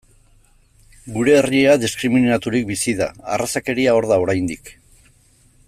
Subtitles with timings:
[1.17, 4.73] Gure herria diskriminaturik bizi da, arrazakeria hor da oraindik.